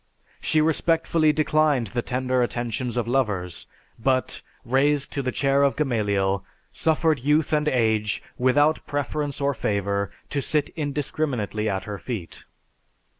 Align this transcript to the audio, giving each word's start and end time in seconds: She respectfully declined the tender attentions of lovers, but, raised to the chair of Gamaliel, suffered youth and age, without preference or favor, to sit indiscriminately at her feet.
She 0.41 0.61
respectfully 0.61 1.31
declined 1.31 1.85
the 1.93 2.01
tender 2.01 2.41
attentions 2.41 2.97
of 2.97 3.07
lovers, 3.07 3.67
but, 3.99 4.41
raised 4.65 5.13
to 5.13 5.21
the 5.21 5.31
chair 5.31 5.61
of 5.61 5.75
Gamaliel, 5.75 6.43
suffered 6.71 7.19
youth 7.19 7.53
and 7.53 7.67
age, 7.67 8.23
without 8.35 8.83
preference 8.87 9.39
or 9.39 9.53
favor, 9.53 10.09
to 10.31 10.41
sit 10.41 10.69
indiscriminately 10.69 11.69
at 11.69 11.83
her 11.83 11.99
feet. 11.99 12.45